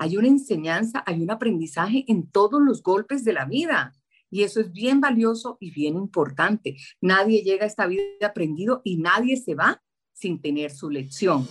[0.00, 3.92] hay una enseñanza, hay un aprendizaje en todos los golpes de la vida.
[4.30, 6.78] Y eso es bien valioso y bien importante.
[7.02, 9.82] Nadie llega a esta vida aprendido y nadie se va
[10.14, 11.46] sin tener su lección.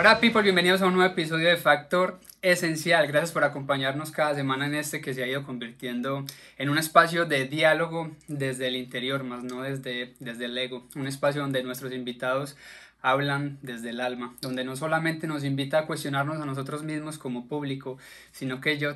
[0.00, 3.06] Hola people, bienvenidos a un nuevo episodio de Factor Esencial.
[3.06, 6.24] Gracias por acompañarnos cada semana en este que se ha ido convirtiendo
[6.56, 10.86] en un espacio de diálogo desde el interior, más no desde, desde el ego.
[10.96, 12.56] Un espacio donde nuestros invitados
[13.02, 17.46] hablan desde el alma, donde no solamente nos invita a cuestionarnos a nosotros mismos como
[17.46, 17.98] público,
[18.32, 18.94] sino que yo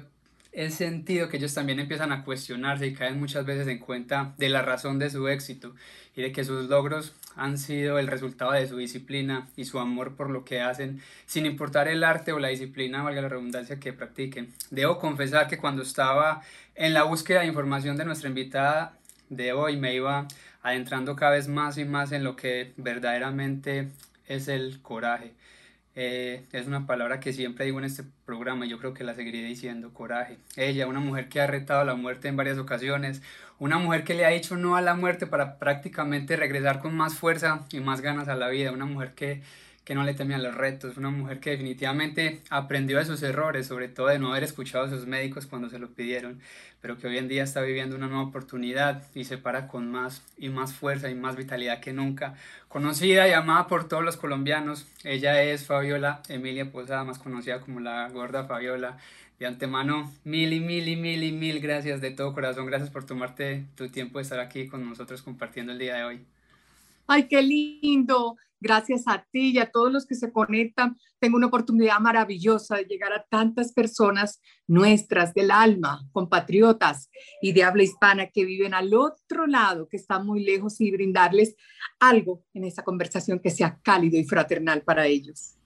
[0.54, 4.48] he sentido que ellos también empiezan a cuestionarse y caen muchas veces en cuenta de
[4.48, 5.74] la razón de su éxito
[6.14, 10.14] y de que sus logros han sido el resultado de su disciplina y su amor
[10.14, 13.92] por lo que hacen, sin importar el arte o la disciplina, valga la redundancia, que
[13.92, 14.48] practiquen.
[14.70, 16.42] Debo confesar que cuando estaba
[16.76, 18.96] en la búsqueda de información de nuestra invitada
[19.30, 20.28] de hoy, me iba
[20.62, 23.88] adentrando cada vez más y más en lo que verdaderamente
[24.28, 25.32] es el coraje.
[25.96, 29.42] Eh, es una palabra que siempre digo en este programa yo creo que la seguiré
[29.44, 30.38] diciendo, coraje.
[30.56, 33.22] Ella, una mujer que ha retado la muerte en varias ocasiones,
[33.58, 37.14] una mujer que le ha dicho no a la muerte para prácticamente regresar con más
[37.14, 39.42] fuerza y más ganas a la vida, una mujer que,
[39.84, 43.66] que no le teme a los retos, una mujer que definitivamente aprendió de sus errores,
[43.66, 46.40] sobre todo de no haber escuchado a sus médicos cuando se lo pidieron,
[46.80, 50.22] pero que hoy en día está viviendo una nueva oportunidad y se para con más
[50.38, 52.34] y más fuerza y más vitalidad que nunca.
[52.68, 57.80] Conocida y amada por todos los colombianos, ella es Fabiola Emilia Posada, más conocida como
[57.80, 58.98] la gorda Fabiola.
[59.38, 62.66] De antemano, mil y mil y mil y mil gracias de todo corazón.
[62.66, 66.26] Gracias por tomarte tu tiempo de estar aquí con nosotros compartiendo el día de hoy.
[67.06, 68.36] Ay, qué lindo.
[68.64, 70.96] Gracias a ti y a todos los que se conectan.
[71.18, 77.10] Tengo una oportunidad maravillosa de llegar a tantas personas nuestras del alma, compatriotas
[77.42, 81.56] y de habla hispana que viven al otro lado, que están muy lejos y brindarles
[82.00, 85.56] algo en esta conversación que sea cálido y fraternal para ellos.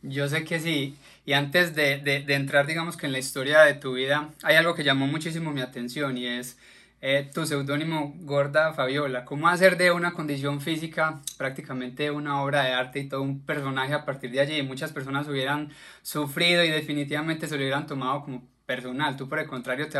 [0.00, 0.96] Yo sé que sí.
[1.26, 4.74] Y antes de, de, entrar, digamos que en la historia de tu vida, hay algo
[4.74, 6.56] que llamó muchísimo mi atención y es
[7.00, 9.24] eh, tu seudónimo Gorda Fabiola.
[9.24, 13.94] ¿Cómo hacer de una condición física prácticamente una obra de arte y todo un personaje
[13.94, 14.62] a partir de allí?
[14.62, 15.70] Muchas personas hubieran
[16.02, 19.16] sufrido y definitivamente se lo hubieran tomado como personal.
[19.16, 19.98] Tú por el contrario te,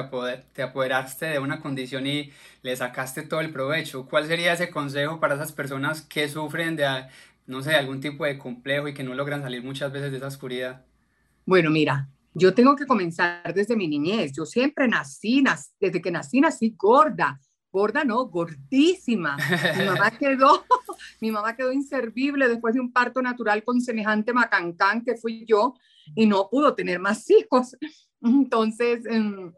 [0.53, 4.07] te apoderaste de una condición y le sacaste todo el provecho.
[4.07, 6.87] ¿Cuál sería ese consejo para esas personas que sufren de
[7.51, 10.29] no sé, algún tipo de complejo y que no logran salir muchas veces de esa
[10.29, 10.83] oscuridad?
[11.45, 14.33] Bueno, mira, yo tengo que comenzar desde mi niñez.
[14.33, 15.43] Yo siempre nací,
[15.81, 17.41] desde que nací, nací gorda.
[17.73, 19.37] Gorda no, gordísima.
[19.79, 20.65] Mi mamá quedó,
[21.21, 25.75] mi mamá quedó inservible después de un parto natural con semejante macancán que fui yo
[26.15, 27.77] y no pudo tener más hijos.
[28.23, 29.53] Entonces, em,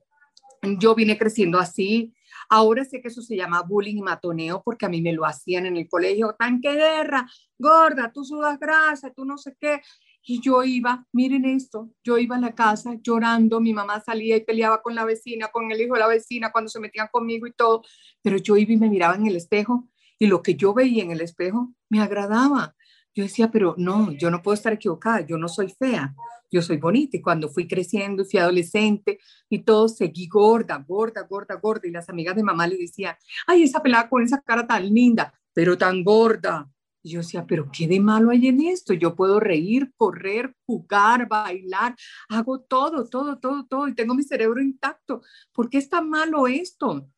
[0.78, 2.14] yo vine creciendo así,
[2.54, 5.64] Ahora sé que eso se llama bullying y matoneo porque a mí me lo hacían
[5.64, 7.26] en el colegio, tanque guerra,
[7.58, 9.80] gorda, tú sudas grasa, tú no sé qué.
[10.24, 14.44] Y yo iba, miren esto, yo iba a la casa llorando, mi mamá salía y
[14.44, 17.52] peleaba con la vecina, con el hijo de la vecina cuando se metían conmigo y
[17.52, 17.82] todo,
[18.22, 19.88] pero yo iba y me miraba en el espejo
[20.18, 22.76] y lo que yo veía en el espejo me agradaba.
[23.14, 26.14] Yo decía, pero no, yo no puedo estar equivocada, yo no soy fea,
[26.50, 27.16] yo soy bonita.
[27.16, 29.18] Y cuando fui creciendo, fui adolescente
[29.50, 31.88] y todo, seguí gorda, gorda, gorda, gorda.
[31.88, 33.16] Y las amigas de mamá le decían,
[33.46, 36.70] ay, esa pelada con esa cara tan linda, pero tan gorda.
[37.04, 38.94] Yo decía, pero ¿qué de malo hay en esto?
[38.94, 41.96] Yo puedo reír, correr, jugar, bailar,
[42.28, 45.22] hago todo, todo, todo, todo y tengo mi cerebro intacto.
[45.52, 47.08] ¿Por qué es tan malo esto?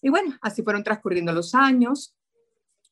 [0.00, 2.16] Y bueno, así fueron transcurriendo los años.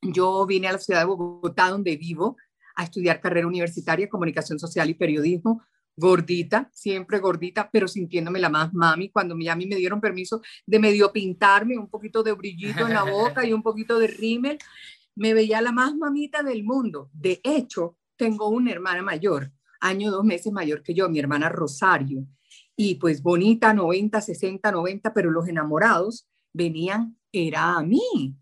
[0.02, 2.36] Yo vine a la ciudad de Bogotá, donde vivo,
[2.74, 5.62] a estudiar carrera universitaria, comunicación social y periodismo
[5.96, 9.10] gordita, siempre gordita, pero sintiéndome la más mami.
[9.10, 13.02] Cuando a mí me dieron permiso de medio pintarme, un poquito de brillito en la
[13.04, 14.58] boca y un poquito de rímel,
[15.16, 17.10] me veía la más mamita del mundo.
[17.12, 22.26] De hecho, tengo una hermana mayor, año dos meses mayor que yo, mi hermana Rosario.
[22.76, 28.36] Y pues bonita, 90, 60, 90, pero los enamorados venían, era a mí.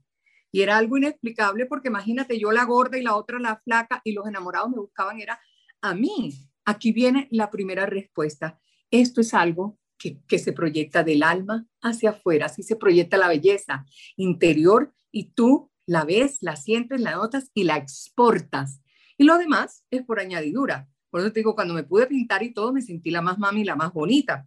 [0.51, 4.13] Y era algo inexplicable porque imagínate, yo la gorda y la otra la flaca y
[4.13, 5.41] los enamorados me buscaban, era
[5.81, 6.33] a mí.
[6.65, 8.61] Aquí viene la primera respuesta.
[8.91, 13.87] Esto es algo que, se proyecta del alma hacia afuera, así se proyecta la belleza
[14.17, 18.81] interior y tú la ves, la sientes, la notas y la exportas.
[19.17, 20.89] Y lo demás es por añadidura.
[21.11, 23.65] Por eso te digo, cuando me pude pintar y todo, me sentí la más mami,
[23.65, 24.47] la más bonita.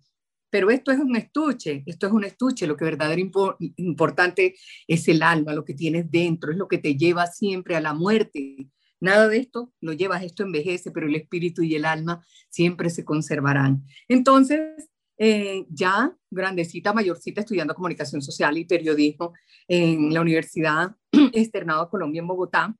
[0.49, 2.67] Pero esto es un estuche, esto es un estuche.
[2.67, 3.39] Lo que verdaderamente
[3.77, 4.55] importante
[4.87, 7.93] es el alma, lo que tienes dentro, es lo que te lleva siempre a la
[7.93, 8.69] muerte,
[8.99, 13.05] Nada de esto lo llevas, esto envejece, pero el espíritu y el alma siempre se
[13.05, 13.85] conservarán.
[14.07, 19.33] Entonces, eh, ya grandecita, mayorcita, estudiando comunicación social y periodismo
[19.67, 20.95] en la Universidad
[21.33, 22.75] Externado Colombia en Bogotá,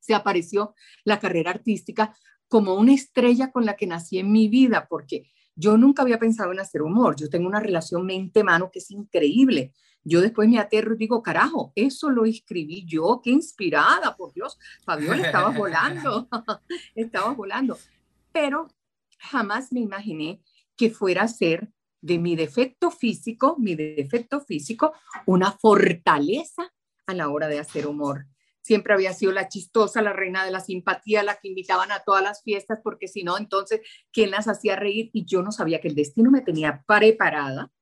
[0.00, 2.16] se apareció la carrera artística
[2.48, 6.52] como una estrella con la que nací en mi vida, porque yo nunca había pensado
[6.52, 7.16] en hacer humor.
[7.16, 9.72] Yo tengo una relación mente-mano que es increíble.
[10.04, 14.58] Yo después me aterro y digo, carajo, eso lo escribí yo, qué inspirada, por Dios.
[14.84, 16.28] Fabiola, estaba volando,
[16.94, 17.78] estaba volando.
[18.32, 18.68] Pero
[19.18, 20.40] jamás me imaginé
[20.76, 21.70] que fuera a ser
[22.00, 24.92] de mi defecto físico, mi defecto físico,
[25.26, 26.72] una fortaleza
[27.06, 28.26] a la hora de hacer humor.
[28.60, 32.22] Siempre había sido la chistosa, la reina de la simpatía, la que invitaban a todas
[32.22, 33.80] las fiestas, porque si no, entonces,
[34.12, 35.10] ¿quién las hacía reír?
[35.12, 37.72] Y yo no sabía que el destino me tenía preparada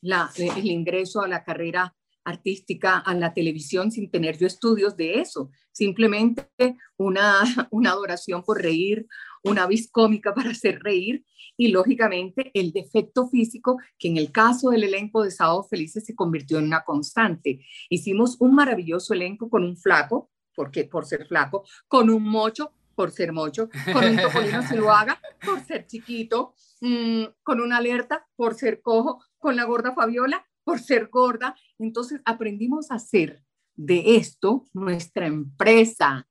[0.00, 1.95] la, el ingreso a la carrera
[2.26, 6.48] artística a la televisión sin tener yo estudios de eso, simplemente
[6.96, 7.40] una,
[7.70, 9.06] una adoración por reír,
[9.44, 11.24] una vis cómica para hacer reír
[11.56, 16.14] y lógicamente el defecto físico que en el caso del elenco de Sábado Felices se
[16.14, 17.64] convirtió en una constante.
[17.88, 23.10] Hicimos un maravilloso elenco con un flaco, porque por ser flaco, con un mocho por
[23.10, 28.80] ser mocho, con un topolino haga por ser chiquito, mm, con una alerta por ser
[28.80, 31.54] cojo, con la gorda Fabiola por ser gorda.
[31.78, 33.40] Entonces aprendimos a hacer
[33.76, 36.26] de esto nuestra empresa,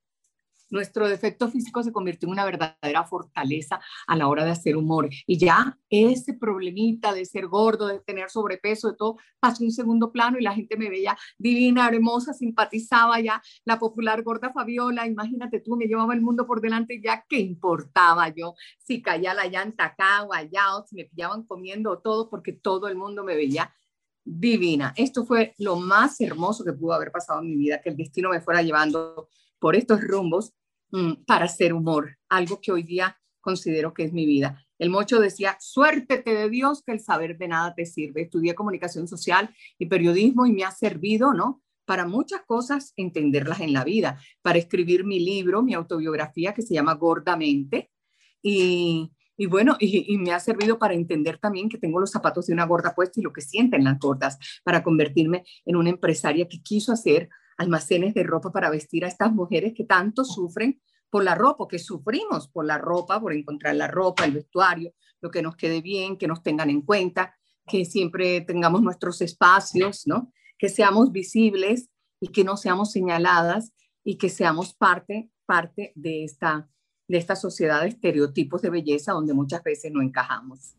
[0.68, 5.08] nuestro defecto físico se convirtió en una verdadera fortaleza a la hora de hacer humor.
[5.26, 10.12] Y ya ese problemita de ser gordo, de tener sobrepeso, de todo, pasó un segundo
[10.12, 15.06] plano y la gente me veía divina, hermosa, simpatizaba ya la popular gorda Fabiola.
[15.06, 18.54] Imagínate tú, me llevaba el mundo por delante ya, ¿qué importaba yo?
[18.78, 22.88] Si caía la llanta acá o allá, o si me pillaban comiendo todo, porque todo
[22.88, 23.72] el mundo me veía
[24.26, 24.92] divina.
[24.96, 28.28] Esto fue lo más hermoso que pudo haber pasado en mi vida, que el destino
[28.28, 29.28] me fuera llevando
[29.58, 30.52] por estos rumbos
[30.90, 34.60] mm, para hacer humor, algo que hoy día considero que es mi vida.
[34.78, 38.22] El mocho decía, suértete de Dios que el saber de nada te sirve.
[38.22, 41.62] Estudié comunicación social y periodismo y me ha servido, ¿no?
[41.84, 46.74] Para muchas cosas entenderlas en la vida, para escribir mi libro, mi autobiografía que se
[46.74, 47.90] llama Gordamente.
[48.42, 52.52] Y, y bueno, y, me ha servido para entender también que tengo los zapatos de
[52.52, 56.62] una gorda puesta y lo que sienten las gordas, para convertirme en una empresaria que
[56.62, 57.28] quiso hacer
[57.58, 60.80] almacenes de ropa para vestir a estas mujeres que tanto sufren
[61.10, 65.30] por la ropa, que sufrimos por la ropa, por encontrar la ropa, el vestuario, lo
[65.30, 67.34] que nos quede bien, que nos tengan en cuenta,
[67.66, 70.32] que siempre tengamos nuestros espacios, ¿no?
[70.58, 71.90] Que seamos visibles
[72.20, 73.72] y que no seamos señaladas
[74.04, 76.68] y que seamos parte, parte de esta,
[77.08, 80.74] de esta sociedad de estereotipos de belleza donde muchas veces no encajamos.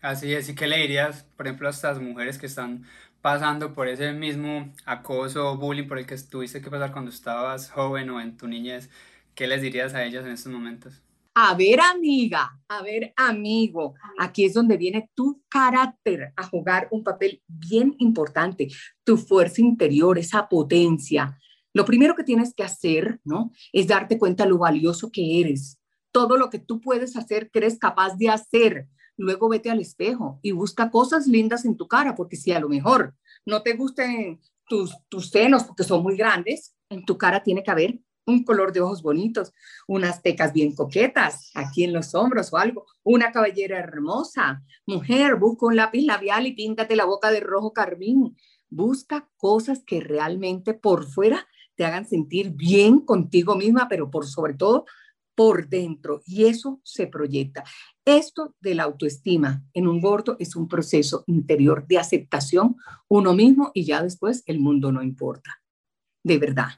[0.00, 2.84] Así es, ¿y qué le dirías, por ejemplo, a estas mujeres que están
[3.20, 7.70] pasando por ese mismo acoso o bullying por el que tuviste que pasar cuando estabas
[7.70, 8.88] joven o en tu niñez,
[9.34, 11.02] ¿qué les dirías a ellas en estos momentos?
[11.34, 17.04] A ver, amiga, a ver, amigo, aquí es donde viene tu carácter a jugar un
[17.04, 18.68] papel bien importante,
[19.04, 21.38] tu fuerza interior, esa potencia.
[21.72, 23.52] Lo primero que tienes que hacer, ¿no?
[23.72, 25.78] Es darte cuenta lo valioso que eres,
[26.12, 28.88] todo lo que tú puedes hacer, que eres capaz de hacer
[29.20, 32.68] luego vete al espejo y busca cosas lindas en tu cara, porque si a lo
[32.68, 33.14] mejor
[33.44, 37.70] no te gusten tus, tus senos porque son muy grandes, en tu cara tiene que
[37.70, 39.52] haber un color de ojos bonitos,
[39.86, 44.62] unas tecas bien coquetas aquí en los hombros o algo, una cabellera hermosa.
[44.86, 48.36] Mujer, busca un lápiz labial y píntate la boca de rojo carmín.
[48.68, 51.48] Busca cosas que realmente por fuera
[51.80, 54.84] te hagan sentir bien contigo misma, pero por sobre todo
[55.34, 57.64] por dentro y eso se proyecta.
[58.04, 62.76] Esto de la autoestima en un gordo es un proceso interior de aceptación
[63.08, 65.62] uno mismo y ya después el mundo no importa.
[66.22, 66.68] De verdad.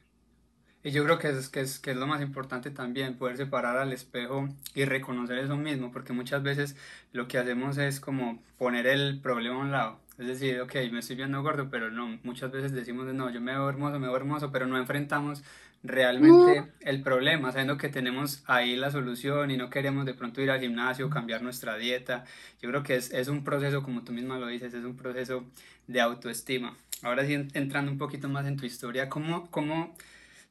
[0.83, 3.75] Y yo creo que es, que es, que es lo más importante también, poder separar
[3.75, 6.77] al espejo y reconocer eso mismo, porque muchas veces
[7.11, 9.99] lo que hacemos es como poner el problema a un lado.
[10.17, 13.51] Es decir, ok, me estoy viendo gordo, pero no, muchas veces decimos, no, yo me
[13.51, 15.43] veo hermoso, me veo hermoso, pero no enfrentamos
[15.81, 20.51] realmente el problema, sabiendo que tenemos ahí la solución y no queremos de pronto ir
[20.51, 22.25] al gimnasio, cambiar nuestra dieta.
[22.61, 25.45] Yo creo que es, es un proceso, como tú misma lo dices, es un proceso
[25.87, 26.77] de autoestima.
[27.01, 29.95] Ahora sí, entrando un poquito más en tu historia, ¿cómo, cómo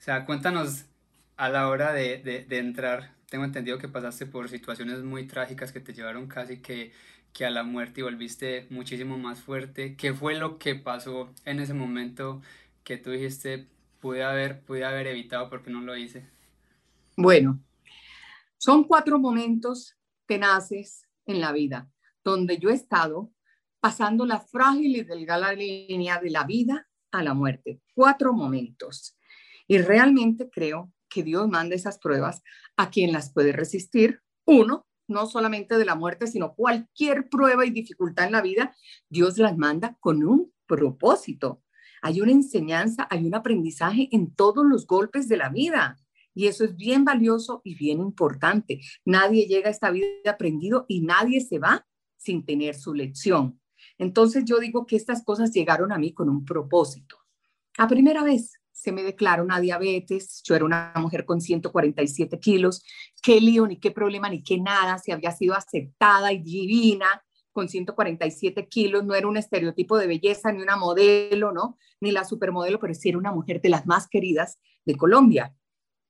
[0.02, 0.86] o sea, cuéntanos
[1.36, 5.72] a la hora de, de, de entrar, tengo entendido que pasaste por situaciones muy trágicas
[5.72, 6.92] que te llevaron casi que,
[7.32, 9.96] que a la muerte y volviste muchísimo más fuerte.
[9.96, 12.42] ¿Qué fue lo que pasó en ese momento
[12.84, 13.68] que tú dijiste,
[14.00, 16.26] pude haber, pude haber evitado porque no lo hice?
[17.16, 17.60] Bueno,
[18.58, 19.96] son cuatro momentos
[20.26, 21.88] tenaces en la vida
[22.24, 23.32] donde yo he estado
[23.80, 27.80] pasando la frágil y delgada línea de la vida a la muerte.
[27.94, 29.16] Cuatro momentos.
[29.66, 32.42] Y realmente creo que Dios manda esas pruebas
[32.76, 34.20] a quien las puede resistir.
[34.44, 38.74] Uno, no solamente de la muerte, sino cualquier prueba y dificultad en la vida,
[39.08, 41.62] Dios las manda con un propósito.
[42.02, 45.98] Hay una enseñanza, hay un aprendizaje en todos los golpes de la vida.
[46.34, 48.80] Y eso es bien valioso y bien importante.
[49.04, 53.60] Nadie llega a esta vida aprendido y nadie se va sin tener su lección.
[53.98, 57.18] Entonces yo digo que estas cosas llegaron a mí con un propósito.
[57.78, 62.84] A primera vez se me declaró una diabetes, yo era una mujer con 147 kilos,
[63.22, 67.06] qué lío, ni qué problema, ni qué nada, si había sido aceptada y divina
[67.52, 71.78] con 147 kilos, no era un estereotipo de belleza, ni una modelo, ¿no?
[72.00, 75.54] Ni la supermodelo, pero sí era una mujer de las más queridas de Colombia.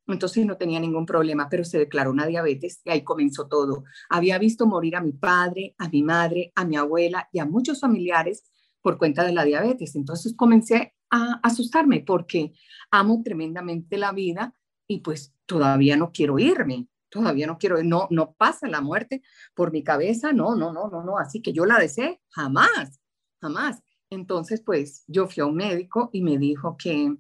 [0.07, 3.85] Entonces no tenía ningún problema, pero se declaró una diabetes y ahí comenzó todo.
[4.09, 7.81] Había visto morir a mi padre, a mi madre, a mi abuela y a muchos
[7.81, 8.45] familiares
[8.81, 9.95] por cuenta de la diabetes.
[9.95, 12.53] Entonces comencé asustarme porque
[12.91, 14.55] amo tremendamente la vida
[14.87, 19.23] y pues todavía no quiero irme, todavía no quiero, no, no pasa la muerte
[19.55, 23.01] por mi cabeza, no, no, no, no, no, así que yo la deseé, jamás,
[23.41, 23.83] jamás.
[24.11, 27.15] Entonces pues yo fui a un médico y me dijo que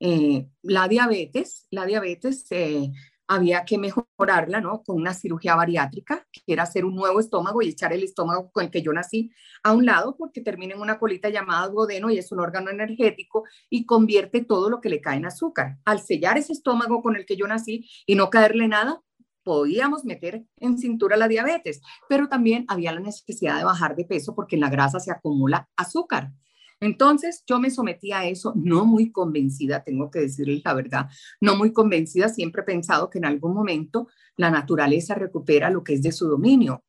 [0.00, 2.90] eh, la diabetes, la diabetes eh,
[3.34, 4.82] había que mejorarla, ¿no?
[4.82, 8.64] Con una cirugía bariátrica, que era hacer un nuevo estómago y echar el estómago con
[8.64, 9.30] el que yo nací
[9.62, 13.44] a un lado, porque termina en una colita llamada duodeno y es un órgano energético
[13.70, 15.78] y convierte todo lo que le cae en azúcar.
[15.84, 19.00] Al sellar ese estómago con el que yo nací y no caerle nada,
[19.44, 24.34] podíamos meter en cintura la diabetes, pero también había la necesidad de bajar de peso
[24.34, 26.32] porque en la grasa se acumula azúcar.
[26.80, 31.08] Entonces yo me sometí a eso, no muy convencida, tengo que decirles la verdad,
[31.40, 35.94] no muy convencida, siempre he pensado que en algún momento la naturaleza recupera lo que
[35.94, 36.84] es de su dominio.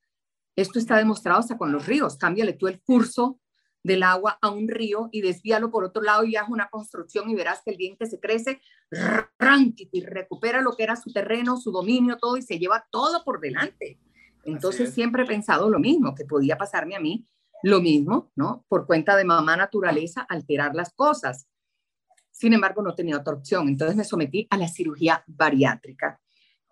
[0.56, 2.18] Esto está demostrado hasta con los ríos.
[2.18, 3.40] Cámbiale tú el curso
[3.84, 7.36] del agua a un río y desvíalo por otro lado y haz una construcción y
[7.36, 8.60] verás que el diente se crece
[9.92, 13.40] y recupera lo que era su terreno, su dominio, todo y se lleva todo por
[13.40, 14.00] delante.
[14.44, 17.28] Entonces siempre he pensado lo mismo, que podía pasarme a mí
[17.64, 18.66] lo mismo, ¿no?
[18.68, 21.48] Por cuenta de mamá naturaleza, alterar las cosas.
[22.32, 23.68] Sin embargo, no tenía otra opción.
[23.68, 26.20] Entonces me sometí a la cirugía bariátrica.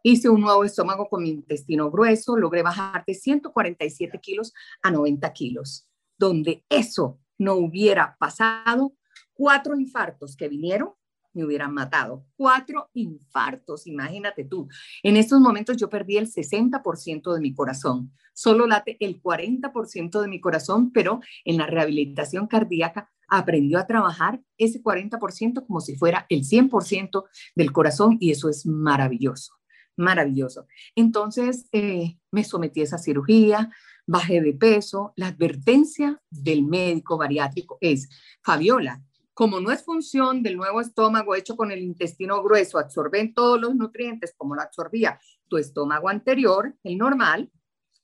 [0.04, 5.32] Hice un nuevo estómago con mi intestino grueso, logré bajar de 147 kilos a 90
[5.32, 5.88] kilos.
[6.18, 8.94] Donde eso no hubiera pasado,
[9.34, 10.92] cuatro infartos que vinieron
[11.34, 12.26] me hubieran matado.
[12.36, 14.68] Cuatro infartos, imagínate tú.
[15.02, 18.12] En estos momentos yo perdí el 60% de mi corazón.
[18.34, 24.42] Solo late el 40% de mi corazón, pero en la rehabilitación cardíaca aprendió a trabajar
[24.58, 27.26] ese 40% como si fuera el 100%
[27.56, 29.54] del corazón y eso es maravilloso,
[29.98, 30.68] maravilloso.
[30.96, 33.72] Entonces eh, me sometí a esa cirugía,
[34.06, 35.14] bajé de peso.
[35.16, 38.10] La advertencia del médico bariátrico es,
[38.44, 39.02] Fabiola,
[39.34, 43.76] como no es función del nuevo estómago hecho con el intestino grueso, absorben todos los
[43.76, 47.52] nutrientes como lo absorbía tu estómago anterior, el normal,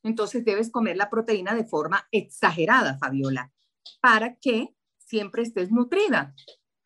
[0.03, 3.51] entonces debes comer la proteína de forma exagerada, Fabiola,
[4.01, 6.33] para que siempre estés nutrida.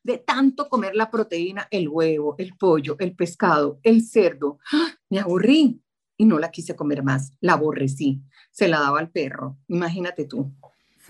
[0.03, 4.91] De tanto comer la proteína, el huevo, el pollo, el pescado, el cerdo, ¡ah!
[5.09, 5.81] me aburrí
[6.17, 8.21] y no la quise comer más, la aborrecí,
[8.51, 10.53] se la daba al perro, imagínate tú.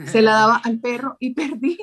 [0.06, 1.78] Se la daba al perro y perdí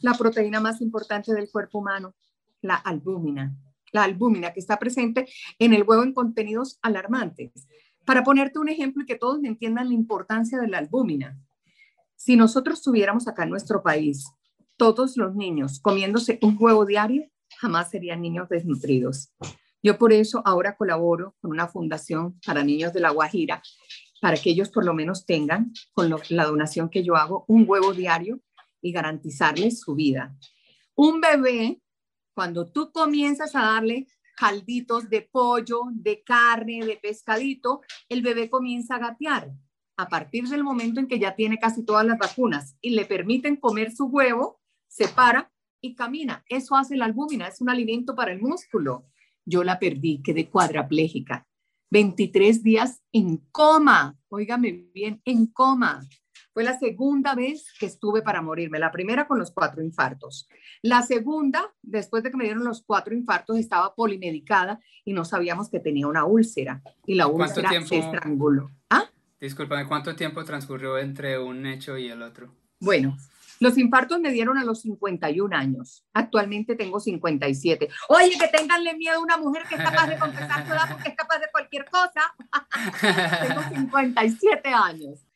[0.00, 2.14] la proteína más importante del cuerpo humano,
[2.60, 3.56] la albúmina.
[3.92, 5.26] La albúmina que está presente
[5.58, 7.52] en el huevo en contenidos alarmantes.
[8.04, 11.38] Para ponerte un ejemplo y que todos entiendan la importancia de la albúmina.
[12.16, 14.26] Si nosotros tuviéramos acá en nuestro país
[14.76, 19.32] todos los niños comiéndose un huevo diario, jamás serían niños desnutridos.
[19.82, 23.62] Yo por eso ahora colaboro con una fundación para niños de La Guajira
[24.20, 27.92] para que ellos por lo menos tengan, con la donación que yo hago, un huevo
[27.92, 28.40] diario
[28.80, 30.36] y garantizarles su vida.
[30.94, 31.80] Un bebé,
[32.34, 34.06] cuando tú comienzas a darle
[34.36, 39.52] calditos de pollo, de carne, de pescadito, el bebé comienza a gatear.
[39.96, 43.56] A partir del momento en que ya tiene casi todas las vacunas y le permiten
[43.56, 46.44] comer su huevo, se para y camina.
[46.48, 49.06] Eso hace la albúmina, es un alimento para el músculo.
[49.44, 51.46] Yo la perdí, quedé cuadraplégica.
[51.94, 56.00] 23 días en coma, óigame bien, en coma.
[56.52, 58.80] Fue la segunda vez que estuve para morirme.
[58.80, 60.48] La primera con los cuatro infartos.
[60.82, 65.70] La segunda, después de que me dieron los cuatro infartos, estaba polimedicada y no sabíamos
[65.70, 66.82] que tenía una úlcera.
[67.06, 68.72] Y la úlcera se estranguló.
[68.90, 69.04] ¿Ah?
[69.40, 72.56] Discúlpame, ¿cuánto tiempo transcurrió entre un hecho y el otro?
[72.80, 73.16] Bueno,
[73.64, 76.04] los infartos me dieron a los 51 años.
[76.12, 77.88] Actualmente tengo 57.
[78.10, 81.08] Oye, que tenganle miedo a una mujer que es capaz de confesar su edad porque
[81.08, 82.34] es capaz de cualquier cosa.
[83.48, 85.26] tengo 57 años.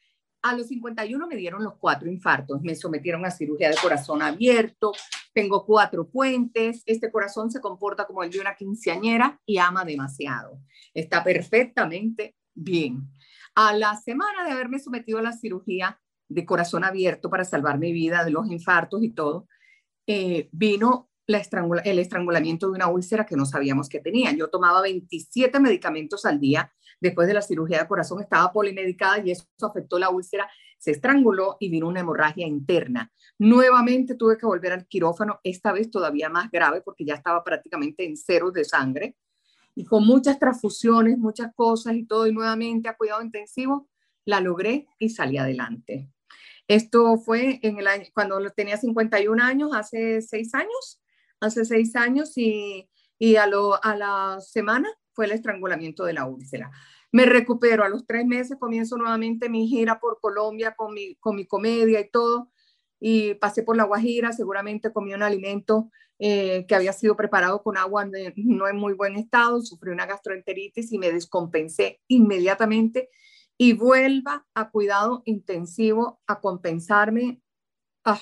[0.43, 2.61] A los 51 me dieron los cuatro infartos.
[2.61, 4.93] Me sometieron a cirugía de corazón abierto.
[5.33, 6.83] Tengo cuatro puentes.
[6.85, 10.61] Este corazón se comporta como el de una quinceañera y ama demasiado.
[10.93, 13.09] Está perfectamente bien.
[13.55, 17.93] A la semana de haberme sometido a la cirugía de corazón abierto para salvar mi
[17.93, 19.49] vida de los infartos y todo,
[20.07, 21.43] eh, vino la
[21.85, 24.33] el estrangulamiento de una úlcera que no sabíamos que tenía.
[24.33, 26.73] Yo tomaba 27 medicamentos al día.
[27.01, 30.49] Después de la cirugía de corazón estaba polimedicada y eso afectó la úlcera.
[30.79, 33.13] Se estranguló y vino una hemorragia interna.
[33.39, 38.07] Nuevamente tuve que volver al quirófano, esta vez todavía más grave porque ya estaba prácticamente
[38.07, 39.17] en ceros de sangre
[39.79, 43.89] y con muchas transfusiones, muchas cosas y todo, y nuevamente a cuidado intensivo,
[44.25, 46.11] la logré y salí adelante.
[46.69, 51.01] Esto fue en el año, cuando tenía 51 años, hace seis años,
[51.41, 56.27] hace seis años y, y a, lo, a la semana fue el estrangulamiento de la
[56.27, 56.71] úlcera.
[57.11, 61.37] Me recupero, a los tres meses comienzo nuevamente mi gira por Colombia con mi, con
[61.37, 62.51] mi comedia y todo,
[63.01, 67.79] y pasé por La Guajira, seguramente comí un alimento eh, que había sido preparado con
[67.79, 68.05] agua
[68.37, 73.09] no en muy buen estado, sufrí una gastroenteritis y me descompensé inmediatamente
[73.59, 77.43] y vuelva a cuidado intensivo a compensarme.
[78.05, 78.21] Ah,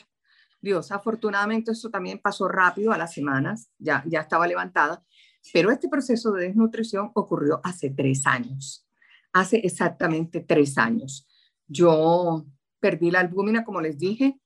[0.61, 5.05] Dios, afortunadamente eso también pasó rápido a las semanas, ya, ya estaba levantada,
[5.53, 8.89] pero este proceso de desnutrición ocurrió hace tres años,
[9.33, 11.29] hace exactamente tres años.
[11.69, 12.47] Yo
[12.81, 14.41] perdí la albúmina, como les dije,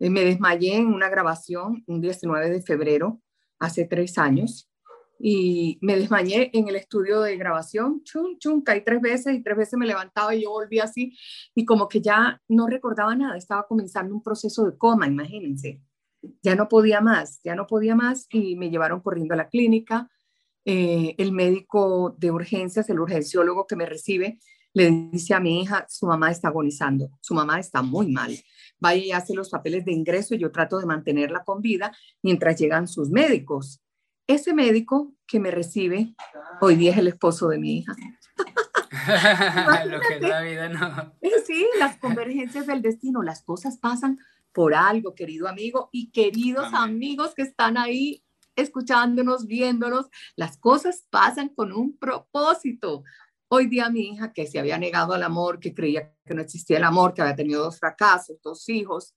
[0.00, 3.22] eh, me desmayé en una grabación un 19 de febrero,
[3.60, 4.71] hace tres años,
[5.24, 9.56] y me desmayé en el estudio de grabación, chum, chum, caí tres veces y tres
[9.56, 11.16] veces me levantaba y yo volví así,
[11.54, 15.80] y como que ya no recordaba nada, estaba comenzando un proceso de coma, imagínense.
[16.42, 20.10] Ya no podía más, ya no podía más y me llevaron corriendo a la clínica.
[20.64, 24.40] Eh, el médico de urgencias, el urgenciólogo que me recibe,
[24.74, 28.36] le dice a mi hija, su mamá está agonizando, su mamá está muy mal.
[28.80, 32.58] Vaya y hace los papeles de ingreso y yo trato de mantenerla con vida mientras
[32.58, 33.81] llegan sus médicos.
[34.32, 36.14] Ese médico que me recibe
[36.62, 37.94] hoy día es el esposo de mi hija.
[39.86, 41.12] Lo que es la vida, no.
[41.46, 44.18] Sí, las convergencias del destino, las cosas pasan
[44.52, 48.24] por algo, querido amigo y queridos amigos que están ahí
[48.56, 53.04] escuchándonos, viéndonos, las cosas pasan con un propósito.
[53.48, 56.78] Hoy día mi hija, que se había negado al amor, que creía que no existía
[56.78, 59.14] el amor, que había tenido dos fracasos, dos hijos,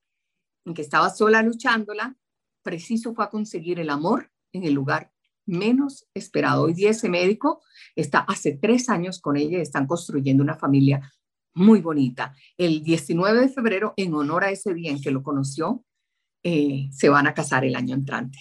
[0.65, 2.17] en que estaba sola luchándola,
[2.63, 5.11] preciso fue a conseguir el amor en el lugar
[5.45, 6.63] menos esperado.
[6.63, 7.61] Hoy día ese médico
[7.95, 11.11] está hace tres años con ella y están construyendo una familia
[11.53, 12.35] muy bonita.
[12.57, 15.83] El 19 de febrero, en honor a ese día en que lo conoció,
[16.43, 18.37] eh, se van a casar el año entrante.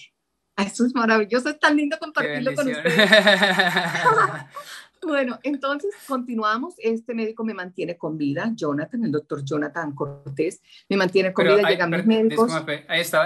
[0.57, 3.09] Ah, eso es maravilloso, es tan lindo compartirlo con ustedes.
[5.05, 6.75] Bueno, entonces continuamos.
[6.79, 11.69] Este médico me mantiene con vida, Jonathan, el doctor Jonathan Cortés, me mantiene con vida,
[11.69, 12.51] llegan mis médicos.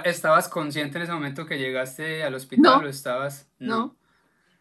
[0.06, 3.50] ¿Estabas consciente en ese momento que llegaste al hospital o estabas?
[3.60, 3.98] No.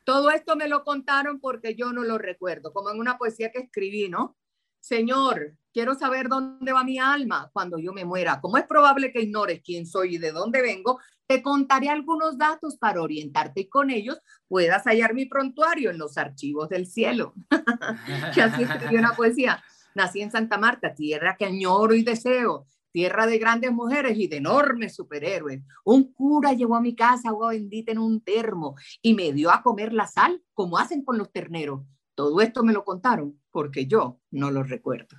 [0.04, 3.58] Todo esto me lo contaron porque yo no lo recuerdo, como en una poesía que
[3.58, 4.36] escribí, ¿no?
[4.80, 8.40] Señor, quiero saber dónde va mi alma cuando yo me muera.
[8.40, 12.76] Como es probable que ignores quién soy y de dónde vengo, te contaré algunos datos
[12.78, 17.34] para orientarte y con ellos puedas hallar mi prontuario en los archivos del cielo.
[18.34, 19.62] que así escribió una poesía.
[19.94, 24.38] Nací en Santa Marta, tierra que añoro y deseo, tierra de grandes mujeres y de
[24.38, 25.60] enormes superhéroes.
[25.84, 29.62] Un cura llevó a mi casa agua bendita en un termo y me dio a
[29.62, 31.82] comer la sal como hacen con los terneros.
[32.14, 35.16] Todo esto me lo contaron porque yo no lo recuerdo.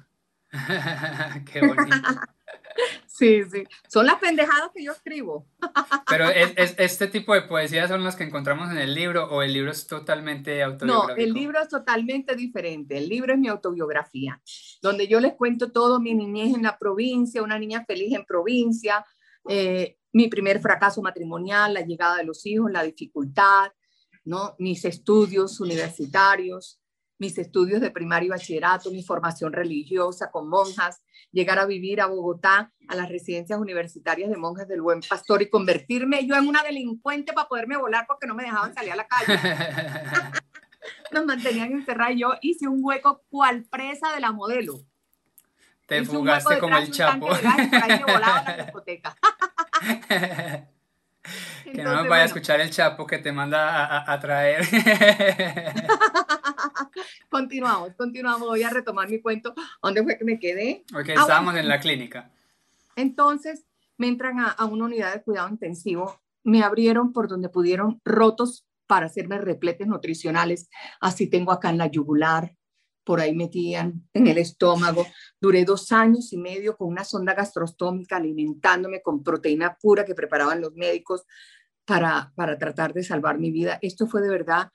[1.53, 1.95] Qué bonito.
[3.19, 3.65] Sí, sí.
[3.89, 5.45] Son las pendejadas que yo escribo.
[6.09, 9.51] Pero es, este tipo de poesías son las que encontramos en el libro o el
[9.51, 11.17] libro es totalmente autobiográfico.
[11.17, 12.97] No, el libro es totalmente diferente.
[12.97, 14.41] El libro es mi autobiografía,
[14.81, 19.05] donde yo les cuento todo mi niñez en la provincia, una niña feliz en provincia,
[19.49, 23.73] eh, mi primer fracaso matrimonial, la llegada de los hijos, la dificultad,
[24.23, 24.55] ¿no?
[24.59, 26.78] mis estudios universitarios,
[27.19, 32.07] mis estudios de primario y bachillerato, mi formación religiosa con monjas, llegar a vivir a
[32.07, 36.63] Bogotá, a las residencias universitarias de monjas del Buen Pastor y convertirme yo en una
[36.63, 39.37] delincuente para poderme volar porque no me dejaban salir a la calle.
[41.11, 42.15] Nos mantenían encerrados.
[42.17, 44.79] Yo hice un hueco cual presa de la modelo.
[45.85, 47.27] Te fugaste como el Chapo.
[51.65, 54.65] que no me vaya a escuchar el Chapo que te manda a, a traer.
[57.29, 58.47] continuamos, continuamos.
[58.47, 59.53] Voy a retomar mi cuento.
[59.81, 60.83] ¿Dónde fue que me quedé?
[60.93, 62.31] Ok, ah, estábamos en la clínica.
[62.95, 63.65] Entonces,
[63.97, 66.21] me entran a, a, una unidad de cuidado intensivo.
[66.43, 70.69] Me abrieron por donde pudieron rotos para hacerme repletes nutricionales.
[70.99, 72.55] Así tengo acá en la yugular,
[73.09, 75.05] por ahí metían en el estómago.
[75.41, 80.61] Duré dos años y medio con una sonda gastrostómica alimentándome con proteína pura que preparaban
[80.61, 81.23] los médicos
[81.85, 83.79] para, para tratar de salvar mi vida.
[83.81, 84.71] Esto fue de verdad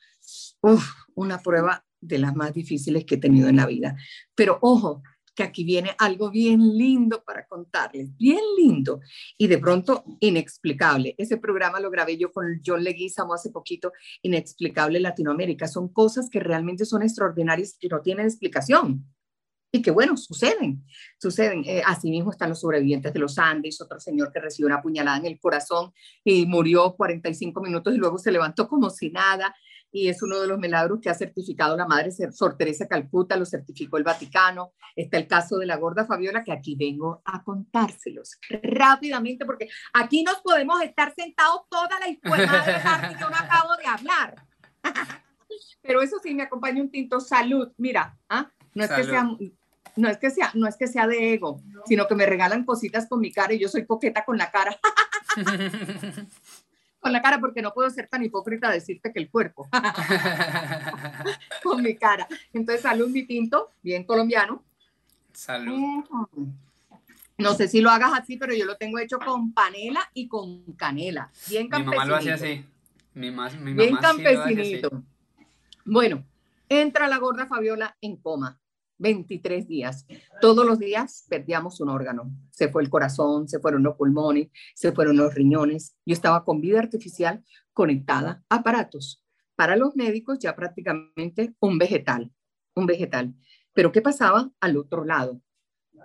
[1.15, 3.97] una prueba de las más difíciles que he tenido en la vida.
[4.35, 5.03] Pero ojo,
[5.35, 9.01] que aquí viene algo bien lindo para contarles, bien lindo
[9.37, 11.15] y de pronto inexplicable.
[11.19, 15.67] Ese programa lo grabé yo con John Leguizamo hace poquito, Inexplicable Latinoamérica.
[15.67, 19.05] Son cosas que realmente son extraordinarias y no tienen explicación.
[19.73, 20.85] Y que bueno, suceden,
[21.21, 21.65] suceden.
[21.67, 25.27] Eh, asimismo están los sobrevivientes de los Andes, otro señor que recibió una puñalada en
[25.27, 29.53] el corazón y murió 45 minutos y luego se levantó como si nada
[29.95, 33.47] y es uno de los milagros que ha certificado la Madre Sor Teresa Calcuta, lo
[33.47, 34.73] certificó el Vaticano.
[34.97, 40.25] Está el caso de la gorda Fabiola, que aquí vengo a contárselos rápidamente, porque aquí
[40.25, 44.35] nos podemos estar sentados toda la escuela de tarde, yo no acabo de hablar.
[45.81, 47.71] Pero eso sí, me acompaña un tinto salud.
[47.77, 48.51] Mira, ¿ah?
[48.75, 49.31] no es que sea
[49.97, 53.09] no es que sea, no es que sea de ego, sino que me regalan cositas
[53.09, 54.77] con mi cara y yo soy coqueta con la cara.
[57.05, 59.69] con la cara porque no puedo ser tan hipócrita decirte que el cuerpo.
[61.63, 62.27] con mi cara.
[62.51, 64.65] Entonces, salud mi tinto, bien colombiano.
[65.31, 66.03] Salud.
[67.37, 70.63] No sé si lo hagas así, pero yo lo tengo hecho con panela y con
[70.77, 71.31] canela.
[71.51, 71.91] Bien campesinito.
[71.91, 72.65] Mi mamá lo hace así.
[73.13, 75.03] Mi, mi bien campesinito.
[75.85, 76.25] bueno,
[76.71, 78.59] entra la gorda Fabiola en coma.
[79.05, 80.07] 23 días.
[80.41, 82.33] Todos los días perdíamos un órgano.
[82.51, 85.95] Se fue el corazón, se fueron los pulmones, se fueron los riñones.
[86.07, 89.23] Yo estaba con vida artificial conectada a aparatos.
[89.57, 92.33] Para los médicos ya prácticamente un vegetal,
[92.75, 93.35] un vegetal.
[93.75, 95.41] Pero ¿qué pasaba al otro lado?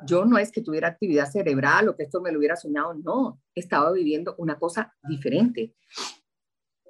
[0.06, 3.42] Yo no es que tuviera actividad cerebral o que esto me lo hubiera soñado, no,
[3.56, 5.74] estaba viviendo una cosa diferente.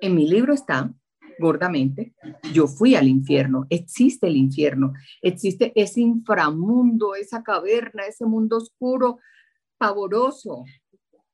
[0.01, 0.91] En mi libro está
[1.39, 2.13] gordamente,
[2.53, 9.19] yo fui al infierno, existe el infierno, existe ese inframundo, esa caverna, ese mundo oscuro,
[9.77, 10.65] pavoroso,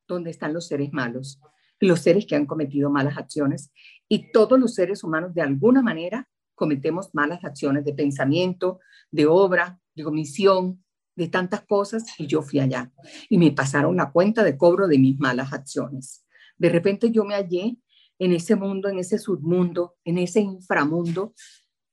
[0.06, 1.40] donde están los seres malos,
[1.80, 3.72] los seres que han cometido malas acciones
[4.08, 9.78] y todos los seres humanos de alguna manera cometemos malas acciones de pensamiento, de obra,
[9.94, 10.82] de omisión,
[11.16, 12.92] de tantas cosas y yo fui allá
[13.28, 16.24] y me pasaron la cuenta de cobro de mis malas acciones.
[16.56, 17.76] De repente yo me hallé
[18.18, 21.34] en ese mundo, en ese submundo, en ese inframundo,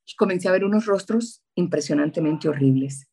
[0.05, 3.07] y comencé a ver unos rostros impresionantemente horribles.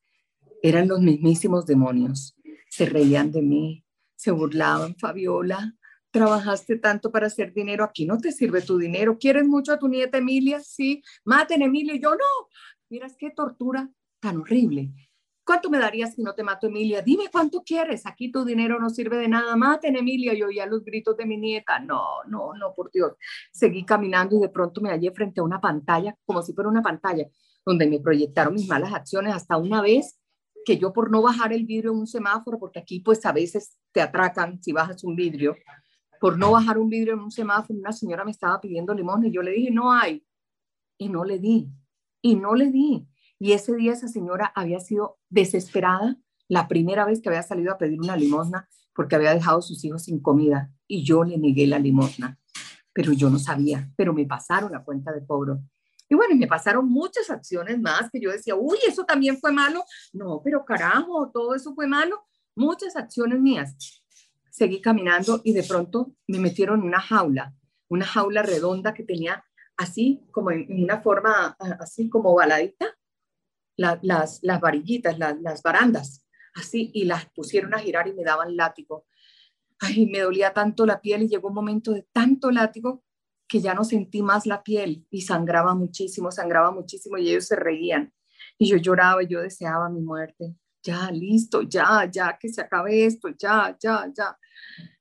[0.63, 2.37] Eran los mismísimos demonios.
[2.69, 3.85] Se reían de mí,
[4.17, 4.95] se burlaban.
[4.97, 5.75] Fabiola,
[6.11, 9.19] trabajaste tanto para hacer dinero, aquí no te sirve tu dinero.
[9.19, 10.61] ¿Quieres mucho a tu nieta Emilia?
[10.61, 11.97] Sí, maten Emilia.
[11.97, 12.49] Yo no.
[12.89, 14.93] Miras qué tortura tan horrible.
[15.51, 17.03] ¿Cuánto me darías si no te mato, Emilia?
[17.03, 18.07] Dime cuánto quieres.
[18.07, 19.57] Aquí tu dinero no sirve de nada.
[19.57, 20.33] Maten, Emilia.
[20.33, 21.81] Yo oía los gritos de mi nieta.
[21.81, 23.15] No, no, no, por Dios.
[23.51, 26.83] Seguí caminando y de pronto me hallé frente a una pantalla, como si fuera una
[26.83, 27.27] pantalla,
[27.67, 30.21] donde me proyectaron mis malas acciones hasta una vez
[30.65, 33.77] que yo por no bajar el vidrio en un semáforo, porque aquí pues a veces
[33.91, 35.57] te atracan si bajas un vidrio,
[36.21, 39.33] por no bajar un vidrio en un semáforo, una señora me estaba pidiendo limón y
[39.33, 40.25] yo le dije, no hay.
[40.97, 41.69] Y no le di.
[42.23, 43.05] Y no le di.
[43.43, 47.79] Y ese día esa señora había sido desesperada, la primera vez que había salido a
[47.79, 51.67] pedir una limosna porque había dejado a sus hijos sin comida y yo le negué
[51.67, 52.39] la limosna.
[52.93, 55.63] Pero yo no sabía, pero me pasaron la cuenta de cobro.
[56.07, 59.85] Y bueno, me pasaron muchas acciones más que yo decía, uy, eso también fue malo.
[60.13, 62.27] No, pero carajo, todo eso fue malo.
[62.57, 64.03] Muchas acciones mías.
[64.51, 67.55] Seguí caminando y de pronto me metieron en una jaula,
[67.89, 69.43] una jaula redonda que tenía
[69.79, 72.99] así como en una forma así como baladita
[73.81, 79.07] las, las varillitas, las barandas, así, y las pusieron a girar y me daban látigo.
[79.79, 83.03] Ay, me dolía tanto la piel y llegó un momento de tanto látigo
[83.49, 87.57] que ya no sentí más la piel y sangraba muchísimo, sangraba muchísimo y ellos se
[87.57, 88.13] reían.
[88.59, 90.55] Y yo lloraba y yo deseaba mi muerte.
[90.83, 94.39] Ya, listo, ya, ya, que se acabe esto, ya, ya, ya.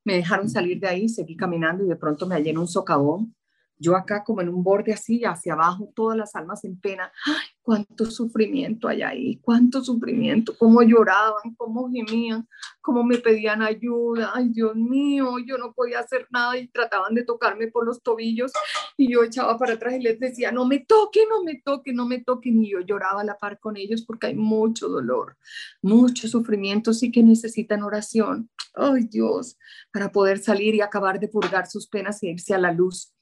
[0.04, 3.36] Me dejaron salir de ahí, seguí caminando y de pronto me hallé en un socavón
[3.80, 7.12] yo acá como en un borde así, hacia abajo, todas las almas en pena.
[7.26, 9.40] ¡Ay, cuánto sufrimiento hay ahí!
[9.44, 10.56] ¡Cuánto sufrimiento!
[10.58, 12.48] Cómo lloraban, cómo gemían,
[12.82, 14.32] cómo me pedían ayuda.
[14.34, 15.38] ¡Ay, Dios mío!
[15.46, 18.52] Yo no podía hacer nada y trataban de tocarme por los tobillos
[18.98, 22.08] y yo echaba para atrás y les decía, no me toque, no me toque, no
[22.08, 22.64] me toquen.
[22.64, 25.38] Y yo lloraba a la par con ellos porque hay mucho dolor,
[25.84, 28.50] mucho sufrimiento, sí que necesitan oración.
[28.74, 29.60] ¡Ay, Dios!
[29.94, 33.14] Para poder salir y acabar de purgar sus penas e irse a la luz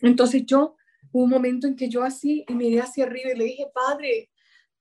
[0.00, 0.76] entonces yo,
[1.12, 4.30] un momento en que yo así y miré hacia arriba y le dije, Padre,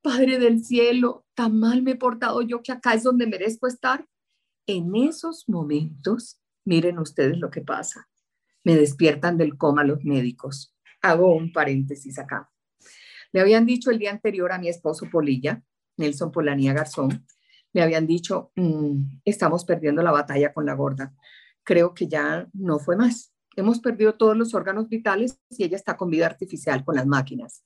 [0.01, 4.07] Padre del cielo, tan mal me he portado yo que acá es donde merezco estar.
[4.65, 8.07] En esos momentos, miren ustedes lo que pasa.
[8.63, 10.75] Me despiertan del coma los médicos.
[11.01, 12.51] Hago un paréntesis acá.
[13.31, 15.63] Le habían dicho el día anterior a mi esposo Polilla,
[15.97, 17.25] Nelson Polanía Garzón,
[17.73, 21.13] le habían dicho, mm, estamos perdiendo la batalla con la gorda.
[21.63, 25.97] Creo que ya no fue más hemos perdido todos los órganos vitales y ella está
[25.97, 27.63] con vida artificial con las máquinas.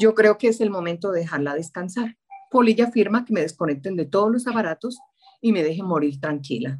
[0.00, 2.16] yo creo que es el momento de dejarla descansar.
[2.50, 4.98] Polilla afirma que me desconecten de todos los aparatos
[5.40, 6.78] y me dejen morir tranquila.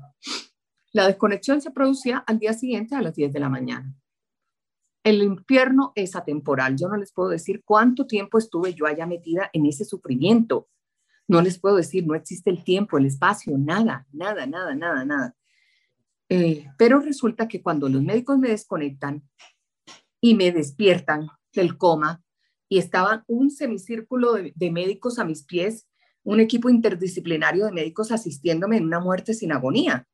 [0.93, 3.95] La desconexión se producía al día siguiente a las 10 de la mañana.
[5.05, 6.77] El infierno es atemporal.
[6.77, 10.69] Yo no les puedo decir cuánto tiempo estuve yo allá metida en ese sufrimiento.
[11.29, 15.37] No les puedo decir, no existe el tiempo, el espacio, nada, nada, nada, nada, nada.
[16.37, 19.23] Eh, pero resulta que cuando los médicos me desconectan
[20.20, 22.25] y me despiertan del coma
[22.68, 25.88] y estaba un semicírculo de, médicos a mis pies,
[26.25, 30.09] un equipo interdisciplinario de médicos asistiéndome en una muerte sin agonía.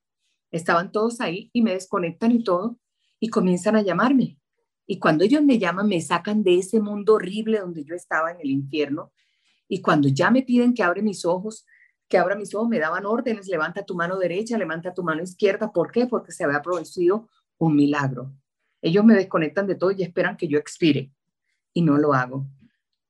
[0.51, 2.79] Estaban todos ahí y me desconectan y todo
[3.19, 4.39] y comienzan a llamarme.
[4.87, 8.41] Y cuando ellos me llaman, me sacan de ese mundo horrible donde yo estaba en
[8.43, 9.11] el infierno.
[9.69, 11.65] Y cuando ya me piden que abre mis ojos,
[12.11, 15.73] que abra mis ojos, me daban órdenes, levanta tu mano derecha, levanta tu mano izquierda.
[15.73, 16.07] ¿Por qué?
[16.07, 18.35] Porque se había producido un milagro.
[18.83, 21.13] Ellos me desconectan de todo y esperan que yo expire.
[21.73, 22.47] Y no lo hago.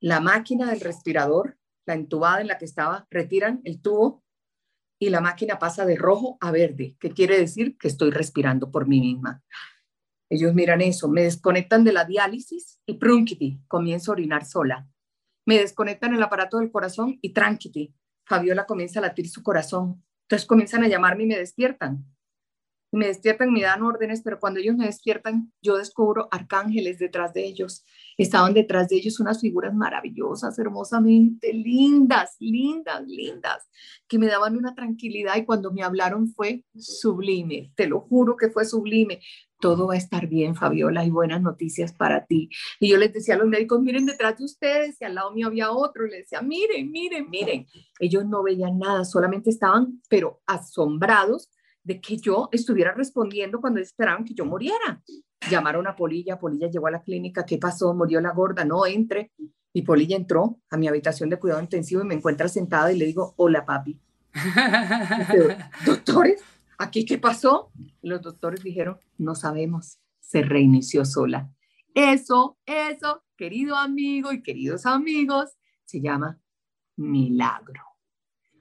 [0.00, 4.22] La máquina del respirador, la entubada en la que estaba, retiran el tubo
[4.98, 8.86] y la máquina pasa de rojo a verde, que quiere decir que estoy respirando por
[8.86, 9.42] mí misma.
[10.28, 14.86] Ellos miran eso, me desconectan de la diálisis y prunquiti, comienzo a orinar sola.
[15.46, 17.94] Me desconectan el aparato del corazón y tranquiti,
[18.30, 20.04] Fabiola comienza a latir su corazón.
[20.22, 22.06] Entonces comienzan a llamarme y me despiertan.
[22.92, 27.44] Me despiertan, me dan órdenes, pero cuando ellos me despiertan, yo descubro arcángeles detrás de
[27.44, 27.84] ellos.
[28.16, 33.68] Estaban detrás de ellos unas figuras maravillosas, hermosamente lindas, lindas, lindas,
[34.06, 38.50] que me daban una tranquilidad y cuando me hablaron fue sublime, te lo juro que
[38.50, 39.20] fue sublime
[39.60, 42.50] todo va a estar bien, Fabiola, hay buenas noticias para ti.
[42.80, 45.46] Y yo les decía a los médicos, miren detrás de ustedes, y al lado mío
[45.46, 47.66] había otro, les decía, miren, miren, miren.
[47.98, 51.50] Ellos no veían nada, solamente estaban, pero asombrados
[51.82, 55.02] de que yo estuviera respondiendo cuando esperaban que yo muriera.
[55.50, 57.94] Llamaron a Polilla, Polilla llegó a la clínica, ¿qué pasó?
[57.94, 59.32] Murió la gorda, no, entre.
[59.72, 63.06] Y Polilla entró a mi habitación de cuidado intensivo y me encuentra sentada y le
[63.06, 63.98] digo, hola papi.
[65.86, 66.42] Doctores,
[66.80, 67.70] ¿aquí qué pasó?
[68.02, 71.52] Los doctores dijeron, no sabemos, se reinició sola.
[71.94, 75.50] Eso, eso, querido amigo y queridos amigos,
[75.84, 76.40] se llama
[76.96, 77.82] milagro.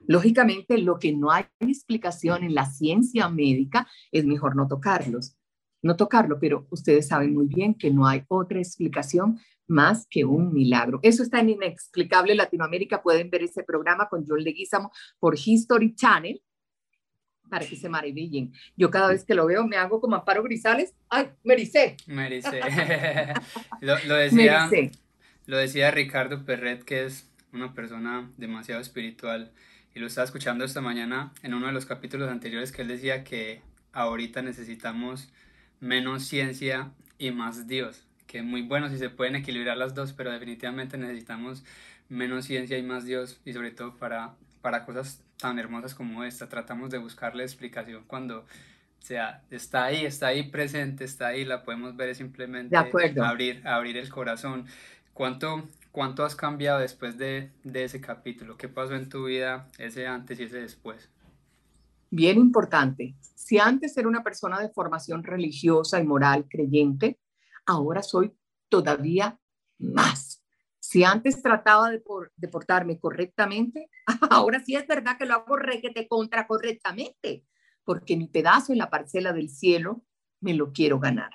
[0.06, 5.36] Lógicamente, lo que no hay explicación en la ciencia médica es mejor no tocarlos,
[5.82, 10.52] no tocarlo, pero ustedes saben muy bien que no hay otra explicación más que un
[10.52, 10.98] milagro.
[11.02, 13.02] Eso está en Inexplicable Latinoamérica.
[13.02, 16.42] Pueden ver ese programa con Joel Leguizamo por History Channel
[17.50, 18.52] para que se maravillen.
[18.76, 20.94] Yo cada vez que lo veo me hago como Amparo Grisales.
[21.10, 21.96] ¡Ay, mericé!
[22.06, 22.60] Mericé.
[23.80, 24.70] lo, lo, decía,
[25.46, 29.52] lo decía Ricardo Perret, que es una persona demasiado espiritual.
[29.94, 33.24] Y lo estaba escuchando esta mañana en uno de los capítulos anteriores que él decía
[33.24, 33.60] que
[33.92, 35.32] ahorita necesitamos
[35.80, 38.04] menos ciencia y más Dios.
[38.26, 41.64] Que muy bueno si se pueden equilibrar las dos, pero definitivamente necesitamos
[42.08, 43.40] menos ciencia y más Dios.
[43.44, 46.48] Y sobre todo para, para cosas tan hermosas como esta.
[46.48, 48.44] Tratamos de buscarle explicación cuando
[49.00, 54.08] sea, está ahí, está ahí presente, está ahí, la podemos ver simplemente abrir, abrir el
[54.08, 54.66] corazón.
[55.14, 58.56] ¿Cuánto, ¿Cuánto has cambiado después de, de ese capítulo?
[58.56, 61.08] ¿Qué pasó en tu vida ese antes y ese después?
[62.10, 63.14] Bien importante.
[63.34, 67.18] Si antes era una persona de formación religiosa y moral creyente,
[67.66, 68.32] ahora soy
[68.68, 69.38] todavía
[69.78, 70.39] más.
[70.90, 72.00] Si antes trataba de,
[72.48, 73.88] portarme correctamente,
[74.28, 77.44] ahora sí es verdad que lo hago requete contra correctamente,
[77.84, 80.02] porque mi pedazo en la parcela del cielo
[80.40, 81.30] me lo quiero ganar.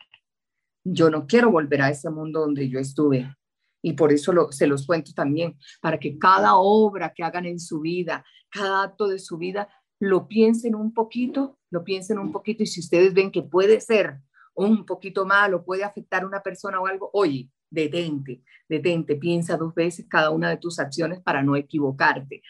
[0.84, 3.34] Yo no quiero volver a ese mundo donde yo estuve.
[3.82, 7.80] Y por eso se los cuento también, para que cada obra que hagan en su
[7.80, 9.70] vida, cada acto de su vida,
[10.02, 12.62] lo piensen un poquito, lo piensen un poquito.
[12.62, 14.20] Y si ustedes ven que puede ser
[14.54, 19.74] un poquito malo, puede afectar a una persona o algo, oye, detente, detente, piensa dos
[19.74, 22.42] veces cada una de tus acciones para no equivocarte.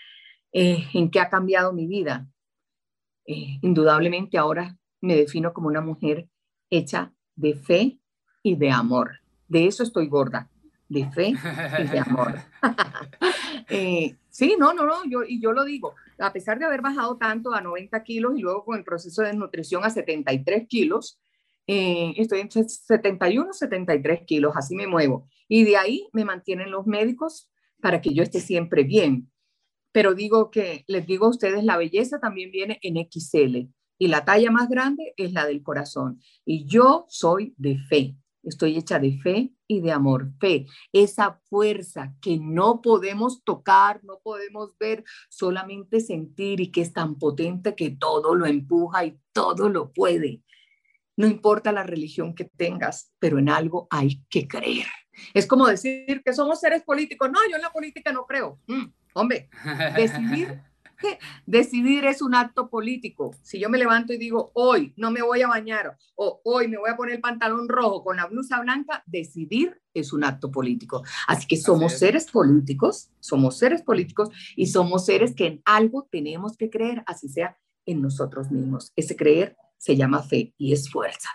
[0.52, 2.28] Eh, ¿En qué ha cambiado mi vida?
[3.26, 6.28] Eh, indudablemente ahora me defino como una mujer
[6.70, 8.00] hecha de fe
[8.44, 9.20] y de amor.
[9.48, 10.50] De eso estoy gorda,
[10.88, 11.34] de fe
[11.80, 12.36] y de amor.
[13.68, 17.18] Eh, sí, no, no, no, yo, y yo lo digo, a pesar de haber bajado
[17.18, 21.20] tanto a 90 kilos y luego con el proceso de nutrición a 73 kilos,
[21.68, 25.28] eh, estoy entre 71 73 kilos, así me muevo.
[25.48, 27.52] Y de ahí me mantienen los médicos
[27.82, 29.32] para que yo esté siempre bien.
[29.92, 34.26] Pero digo que, les digo a ustedes, la belleza también viene en XL y la
[34.26, 36.22] talla más grande es la del corazón.
[36.46, 40.32] Y yo soy de fe, estoy hecha de fe y de amor.
[40.40, 46.94] Fe, esa fuerza que no podemos tocar, no podemos ver, solamente sentir y que es
[46.94, 50.42] tan potente que todo lo empuja y todo lo puede.
[51.18, 54.88] No importa la religión que tengas, pero en algo hay que creer.
[55.34, 57.30] Es como decir que somos seres políticos.
[57.32, 58.60] No, yo en la política no creo.
[58.68, 59.50] Mm, hombre,
[59.96, 60.62] decidir
[61.46, 63.32] Decidir es un acto político.
[63.42, 66.78] Si yo me levanto y digo, hoy no me voy a bañar o hoy me
[66.78, 71.04] voy a poner el pantalón rojo con la blusa blanca, decidir es un acto político.
[71.28, 76.58] Así que somos seres políticos, somos seres políticos y somos seres que en algo tenemos
[76.58, 78.92] que creer, así sea en nosotros mismos.
[78.96, 81.30] Ese creer se llama fe y es fuerza.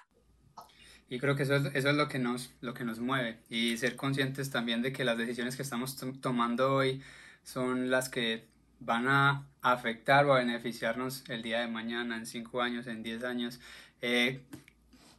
[1.08, 3.76] Y creo que eso es, eso es lo, que nos, lo que nos mueve y
[3.76, 7.00] ser conscientes también de que las decisiones que estamos tomando hoy
[7.44, 8.48] son las que
[8.80, 13.22] van a afectar o a beneficiarnos el día de mañana, en cinco años, en diez
[13.22, 13.60] años.
[14.02, 14.40] Eh,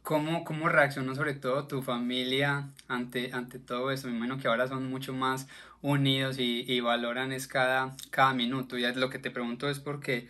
[0.02, 4.08] ¿cómo, ¿Cómo reaccionó sobre todo tu familia ante, ante todo eso?
[4.08, 5.48] Me imagino que ahora son mucho más
[5.80, 8.76] unidos y, valoran es cada, cada minuto.
[8.76, 10.28] Y lo que te pregunto es porque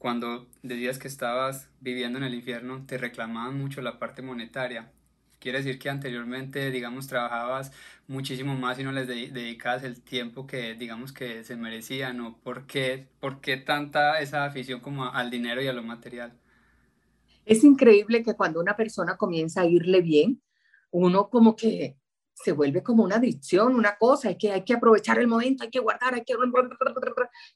[0.00, 4.90] cuando decías que estabas viviendo en el infierno, te reclamaban mucho la parte monetaria.
[5.38, 7.70] Quiere decir que anteriormente, digamos, trabajabas
[8.08, 12.66] muchísimo más y no les dedicabas el tiempo que, digamos, que se merecían o por
[12.66, 16.32] qué, por qué tanta esa afición como al dinero y a lo material.
[17.44, 20.40] Es increíble que cuando una persona comienza a irle bien,
[20.92, 21.98] uno como que
[22.32, 25.70] se vuelve como una adicción, una cosa, hay que, hay que aprovechar el momento, hay
[25.70, 26.32] que guardar, hay que...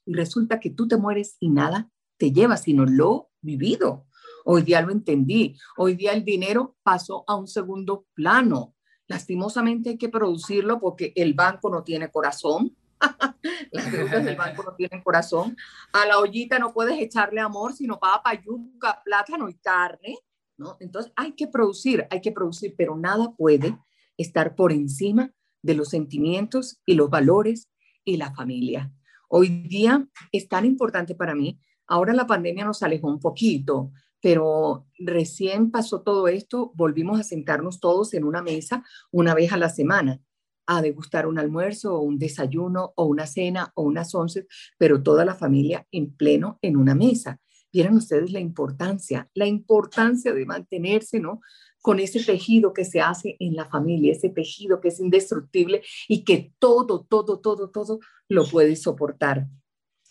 [0.05, 4.05] Y resulta que tú te mueres y nada te lleva, sino lo vivido.
[4.45, 5.57] Hoy día lo entendí.
[5.77, 8.75] Hoy día el dinero pasó a un segundo plano.
[9.07, 12.75] Lastimosamente hay que producirlo porque el banco no tiene corazón.
[13.71, 15.55] Las deudas del banco no tienen corazón.
[15.93, 20.17] A la ollita no puedes echarle amor, sino papa, yuca, plátano y carne.
[20.57, 20.77] ¿no?
[20.79, 23.77] Entonces hay que producir, hay que producir, pero nada puede
[24.17, 27.69] estar por encima de los sentimientos y los valores
[28.03, 28.91] y la familia.
[29.27, 31.59] Hoy día es tan importante para mí.
[31.87, 37.79] Ahora la pandemia nos alejó un poquito, pero recién pasó todo esto, volvimos a sentarnos
[37.79, 40.19] todos en una mesa una vez a la semana
[40.67, 45.25] a degustar un almuerzo o un desayuno o una cena o unas once, pero toda
[45.25, 47.39] la familia en pleno en una mesa.
[47.71, 51.41] Vieran ustedes la importancia, la importancia de mantenerse, ¿no?
[51.81, 56.23] Con ese tejido que se hace en la familia, ese tejido que es indestructible y
[56.23, 59.47] que todo, todo, todo, todo lo puede soportar.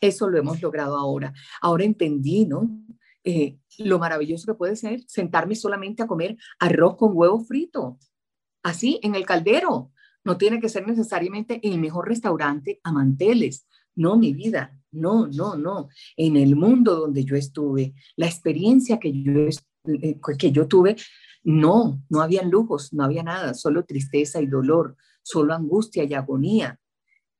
[0.04, 1.32] Eso lo hemos logrado ahora.
[1.62, 2.68] Ahora entendí, ¿no?
[3.24, 7.98] Eh, lo maravilloso que puede ser sentarme solamente a comer arroz con huevo frito,
[8.62, 9.92] así en el caldero.
[10.22, 13.66] No tiene que ser necesariamente en el mejor restaurante a manteles.
[13.94, 15.88] No, mi vida, no, no, no.
[16.18, 19.48] En el mundo donde yo estuve, la experiencia que yo,
[19.86, 20.96] eh, que yo tuve,
[21.44, 26.78] no, no había lujos, no había nada, solo tristeza y dolor, solo angustia y agonía.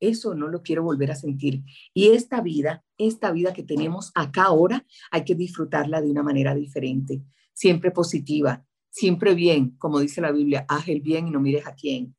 [0.01, 1.63] Eso no lo quiero volver a sentir.
[1.93, 6.55] Y esta vida, esta vida que tenemos acá ahora, hay que disfrutarla de una manera
[6.55, 11.67] diferente, siempre positiva, siempre bien, como dice la Biblia, haz el bien y no mires
[11.67, 12.15] a quién.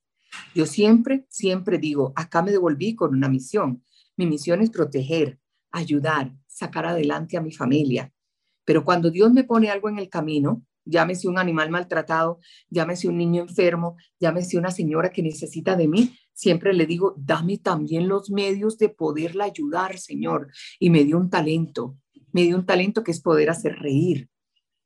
[0.53, 3.83] Yo siempre, siempre digo, acá me devolví con una misión.
[4.17, 5.39] Mi misión es proteger,
[5.71, 8.11] ayudar, sacar adelante a mi familia.
[8.65, 13.17] Pero cuando Dios me pone algo en el camino, llámese un animal maltratado, llámese un
[13.17, 18.29] niño enfermo, llámese una señora que necesita de mí, siempre le digo, dame también los
[18.29, 20.51] medios de poderla ayudar, Señor.
[20.79, 21.97] Y me dio un talento,
[22.31, 24.29] me dio un talento que es poder hacer reír.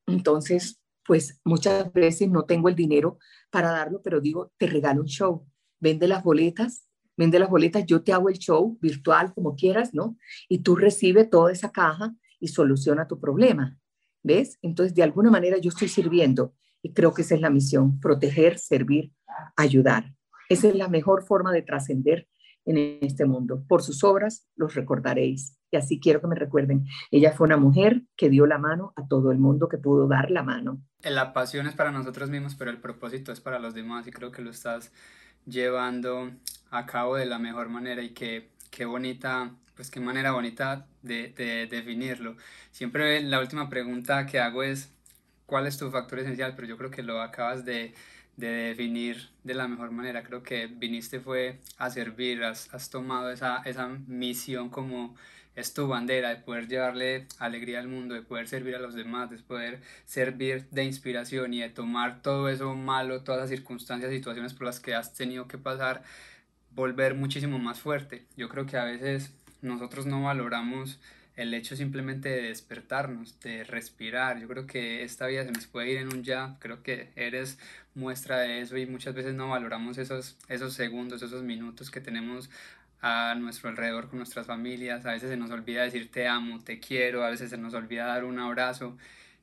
[0.07, 3.17] Entonces, pues muchas veces no tengo el dinero
[3.49, 5.47] para darlo, pero digo, te regalo un show,
[5.79, 10.17] vende las boletas, vende las boletas, yo te hago el show virtual como quieras, ¿no?
[10.47, 13.77] Y tú recibes toda esa caja y soluciona tu problema.
[14.23, 14.57] ¿Ves?
[14.61, 18.57] Entonces, de alguna manera yo estoy sirviendo y creo que esa es la misión, proteger,
[18.59, 19.11] servir,
[19.55, 20.13] ayudar.
[20.49, 22.27] Esa es la mejor forma de trascender
[22.65, 23.63] en este mundo.
[23.67, 25.57] Por sus obras los recordaréis.
[25.71, 26.85] Y así quiero que me recuerden.
[27.11, 30.31] Ella fue una mujer que dio la mano a todo el mundo que pudo dar
[30.31, 30.81] la mano.
[31.03, 34.31] La pasión es para nosotros mismos, pero el propósito es para los demás y creo
[34.31, 34.91] que lo estás
[35.45, 36.31] llevando
[36.71, 41.31] a cabo de la mejor manera y que qué bonita pues qué manera bonita de,
[41.71, 42.35] definirlo.
[42.69, 44.91] Siempre la última pregunta que hago es,
[45.45, 46.53] ¿cuál es tu factor esencial?
[46.53, 47.93] Pero yo creo que lo acabas de,
[48.35, 50.21] definir de la mejor manera.
[50.23, 55.15] Creo que viniste fue a servir, has, has tomado esa, esa misión como
[55.55, 59.29] es tu bandera, de poder llevarle alegría al mundo, de poder servir a los demás,
[59.29, 64.53] de poder servir de inspiración y de tomar todo eso malo, todas las circunstancias, situaciones
[64.53, 66.03] por las que has tenido que pasar,
[66.71, 68.25] volver muchísimo más fuerte.
[68.37, 70.99] Yo creo que a veces nosotros no valoramos
[71.35, 74.39] el hecho simplemente de despertarnos, de respirar.
[74.39, 77.57] Yo creo que esta vida se nos puede ir en un ya, creo que eres
[77.95, 82.49] muestra de eso y muchas veces no valoramos esos, esos segundos, esos minutos que tenemos
[83.01, 85.05] a nuestro alrededor con nuestras familias.
[85.05, 88.05] A veces se nos olvida decir te amo, te quiero, a veces se nos olvida
[88.05, 88.97] dar un abrazo,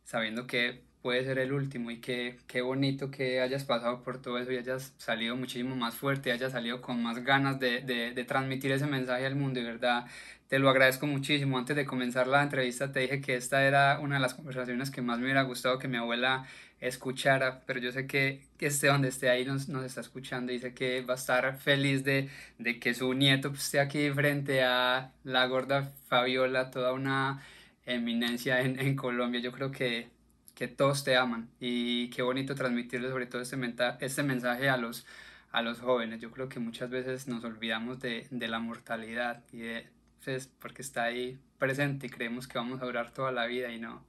[0.04, 4.40] sabiendo que puede ser el último y qué, qué bonito que hayas pasado por todo
[4.40, 8.24] eso y hayas salido muchísimo más fuerte, hayas salido con más ganas de, de, de
[8.24, 10.06] transmitir ese mensaje al mundo y verdad
[10.48, 11.58] te lo agradezco muchísimo.
[11.58, 15.00] Antes de comenzar la entrevista te dije que esta era una de las conversaciones que
[15.00, 16.44] más me hubiera gustado que mi abuela
[16.80, 20.58] escuchara, pero yo sé que, que esté donde esté ahí nos, nos, está escuchando y
[20.58, 25.12] sé que va a estar feliz de, de que su nieto esté aquí frente a
[25.22, 27.44] la gorda Fabiola, toda una
[27.84, 29.40] eminencia en, en Colombia.
[29.40, 30.15] Yo creo que,
[30.56, 33.58] que todos te aman y qué bonito transmitirle sobre todo este,
[34.00, 35.06] este mensaje a los,
[35.52, 36.18] a los jóvenes.
[36.18, 39.86] Yo creo que muchas veces nos olvidamos de, de la mortalidad y de,
[40.24, 43.78] pues, porque está ahí presente y creemos que vamos a durar toda la vida y
[43.78, 44.02] no,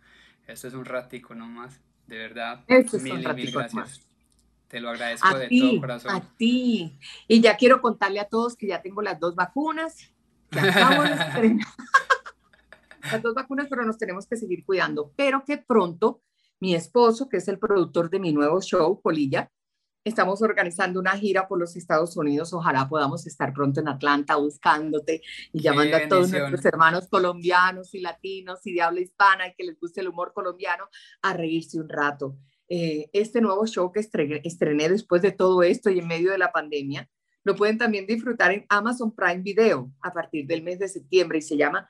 [0.47, 1.81] esto es un ratico nomás.
[2.07, 4.07] De verdad, mil y mil gracias.
[4.69, 6.15] Te lo agradezco a de ti, todo corazón.
[6.15, 6.97] A ti.
[7.27, 9.97] Y ya quiero contarle a todos que ya tengo las dos vacunas,
[10.49, 11.09] que acabo de
[13.11, 15.11] las dos vacunas, pero nos tenemos que seguir cuidando.
[15.17, 16.21] Pero que pronto
[16.59, 19.51] mi esposo, que es el productor de mi nuevo show, Polilla,
[20.03, 22.53] estamos organizando una gira por los Estados Unidos.
[22.53, 27.99] Ojalá podamos estar pronto en Atlanta buscándote y llamando a todos nuestros hermanos colombianos y
[27.99, 30.85] latinos y de habla hispana y que les guste el humor colombiano
[31.21, 32.37] a reírse un rato.
[32.69, 36.37] Eh, este nuevo show que estrené, estrené después de todo esto y en medio de
[36.37, 37.09] la pandemia,
[37.43, 41.41] lo pueden también disfrutar en Amazon Prime Video a partir del mes de septiembre y
[41.41, 41.89] se llama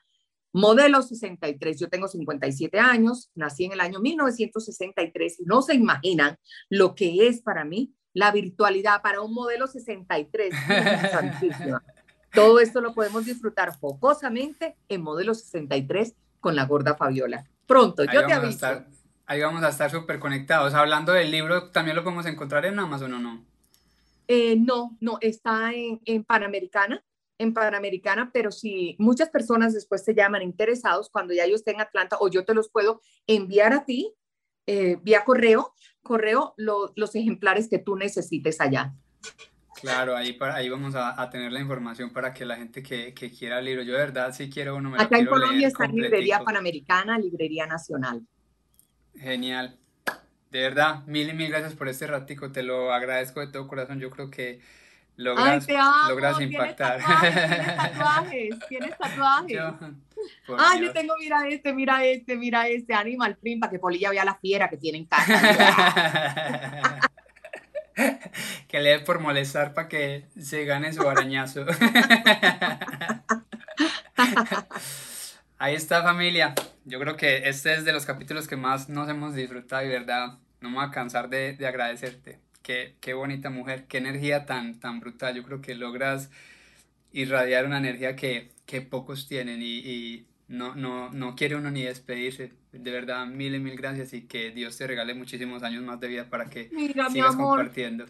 [0.52, 1.78] Modelo 63.
[1.78, 6.36] Yo tengo 57 años, nací en el año 1963 y no se imaginan
[6.68, 10.52] lo que es para mí la virtualidad para un modelo 63.
[12.32, 17.46] Todo esto lo podemos disfrutar focosamente en modelo 63 con la gorda Fabiola.
[17.66, 18.84] Pronto, yo te aviso.
[19.26, 20.74] ahí vamos a estar súper conectados.
[20.74, 23.44] Hablando del libro, ¿también lo podemos encontrar en Amazon o no?
[24.26, 27.02] Eh, no, no, está en, en Panamericana
[27.38, 31.80] en Panamericana, pero si muchas personas después te llaman interesados cuando ya yo esté en
[31.80, 34.12] Atlanta o yo te los puedo enviar a ti
[34.66, 38.92] eh, vía correo, correo los ejemplares que tú necesites allá.
[39.80, 43.14] Claro, ahí, para, ahí vamos a, a, tener la información para que la gente que,
[43.14, 44.90] que, quiera el libro, yo de verdad sí quiero uno.
[44.90, 48.26] Me Acá en Colombia está Librería Panamericana, Librería Nacional.
[49.14, 49.78] Genial.
[50.50, 54.00] De verdad, mil y mil gracias por este ratico, te lo agradezco de todo corazón.
[54.00, 54.60] Yo creo que
[55.18, 56.08] logras, Ay, te amo.
[56.08, 57.00] logras impactar.
[57.20, 59.56] Tienes tatuajes, tienes tatuajes.
[59.56, 59.76] Yo,
[60.56, 64.24] Ay, yo tengo, mira este, mira este, mira este, Animal Print, para que Polilla vea
[64.24, 67.00] la fiera que tiene en casa.
[68.68, 71.66] que le dé por molestar para que se gane su arañazo.
[75.58, 76.54] Ahí está familia.
[76.84, 80.38] Yo creo que este es de los capítulos que más nos hemos disfrutado y verdad,
[80.60, 82.38] no me voy a cansar de, de agradecerte.
[82.68, 85.34] Qué, qué, bonita mujer, qué energía tan, tan brutal.
[85.34, 86.28] Yo creo que logras
[87.12, 91.84] irradiar una energía que, que pocos tienen y, y, no, no, no quiere uno ni
[91.84, 92.52] despedirse.
[92.72, 96.08] De verdad, mil y mil gracias y que Dios te regale muchísimos años más de
[96.08, 97.56] vida para que Mira, sigas mi amor.
[97.56, 98.04] compartiendo.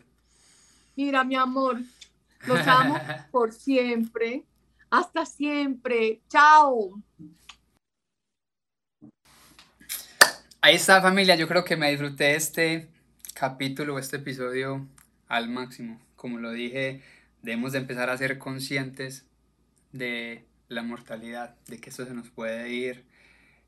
[0.97, 1.79] Mira, mi amor,
[2.49, 2.99] los amo
[3.31, 4.43] por siempre.
[4.91, 6.21] Hasta siempre.
[6.29, 7.01] Chao.
[10.61, 12.98] Ahí está familia, yo creo que me disfruté este
[13.39, 14.85] capítulo, este episodio
[15.29, 16.01] al máximo.
[16.17, 17.03] Como lo dije,
[17.41, 19.27] debemos de empezar a ser conscientes
[19.93, 23.05] de la mortalidad, de que esto se nos puede ir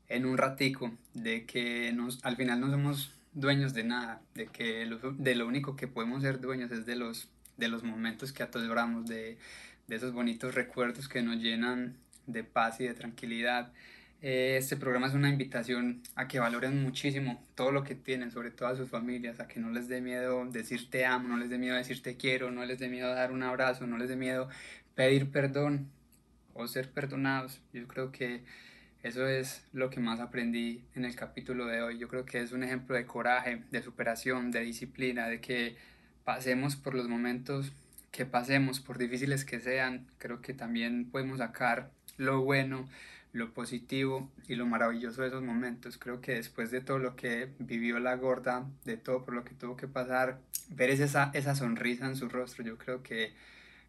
[0.09, 4.85] en un ratico, de que nos, al final no somos dueños de nada, de que
[5.17, 9.05] de lo único que podemos ser dueños es de los, de los momentos que atesoramos,
[9.07, 9.37] de,
[9.87, 11.95] de esos bonitos recuerdos que nos llenan
[12.27, 13.71] de paz y de tranquilidad.
[14.21, 18.69] Este programa es una invitación a que valoren muchísimo todo lo que tienen, sobre todo
[18.69, 21.57] a sus familias, a que no les dé miedo decir te amo, no les dé
[21.57, 24.47] miedo decir te quiero, no les dé miedo dar un abrazo, no les dé miedo
[24.93, 25.89] pedir perdón
[26.53, 27.61] o ser perdonados.
[27.73, 28.43] Yo creo que
[29.01, 31.97] eso es lo que más aprendí en el capítulo de hoy.
[31.97, 35.77] Yo creo que es un ejemplo de coraje, de superación, de disciplina, de que
[36.25, 37.71] pasemos por los momentos
[38.11, 40.05] que pasemos, por difíciles que sean.
[40.19, 42.87] Creo que también podemos sacar lo bueno
[43.33, 45.97] lo positivo y lo maravilloso de esos momentos.
[45.97, 49.53] Creo que después de todo lo que vivió la gorda, de todo por lo que
[49.53, 53.33] tuvo que pasar, ver esa, esa sonrisa en su rostro, yo creo que,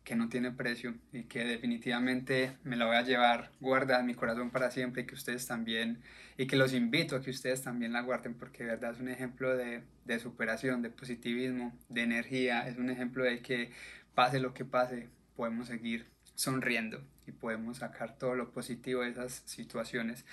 [0.04, 4.14] que no tiene precio y que definitivamente me la voy a llevar guardada en mi
[4.14, 5.98] corazón para siempre y que ustedes también,
[6.36, 9.08] y que los invito a que ustedes también la guarden porque de verdad es un
[9.08, 13.70] ejemplo de, de superación, de positivismo, de energía, es un ejemplo de que
[14.14, 16.06] pase lo que pase, podemos seguir
[16.42, 20.24] sonriendo y podemos sacar todo lo positivo de esas situaciones.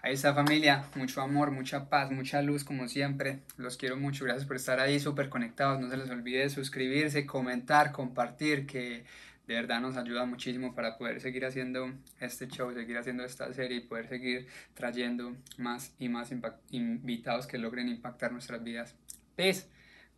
[0.00, 3.40] Ahí está familia, mucho amor, mucha paz, mucha luz como siempre.
[3.56, 5.80] Los quiero mucho, gracias por estar ahí súper conectados.
[5.80, 9.04] No se les olvide suscribirse, comentar, compartir, que
[9.46, 13.78] de verdad nos ayuda muchísimo para poder seguir haciendo este show, seguir haciendo esta serie
[13.78, 16.30] y poder seguir trayendo más y más
[16.70, 18.94] invitados que logren impactar nuestras vidas.
[19.36, 19.66] Peace.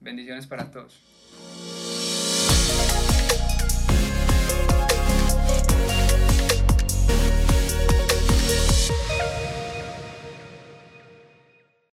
[0.00, 1.89] Bendiciones para todos.